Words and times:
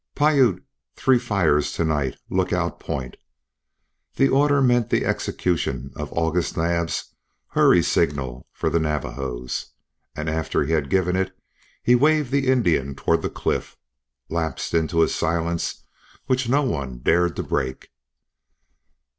"Piute 0.15 0.63
three 0.95 1.19
fires 1.19 1.73
to 1.73 1.85
night 1.85 2.15
Lookout 2.27 2.79
Point!" 2.79 3.17
This 4.15 4.31
order 4.31 4.59
meant 4.59 4.89
the 4.89 5.05
execution 5.05 5.91
of 5.95 6.11
August 6.13 6.57
Naab's 6.57 7.13
hurry 7.49 7.83
signal 7.83 8.47
for 8.51 8.71
the 8.71 8.79
Navajos, 8.79 9.73
and 10.15 10.27
after 10.27 10.63
he 10.63 10.71
had 10.73 10.89
given 10.89 11.15
it, 11.15 11.37
he 11.83 11.93
waved 11.93 12.31
the 12.31 12.47
Indian 12.47 12.95
toward 12.95 13.21
the 13.21 13.29
cliff, 13.29 13.77
and 14.27 14.37
lapsed 14.37 14.73
into 14.73 15.03
a 15.03 15.07
silence 15.07 15.83
which 16.25 16.49
no 16.49 16.63
one 16.63 16.97
dared 16.97 17.35
to 17.35 17.43
break. 17.43 17.89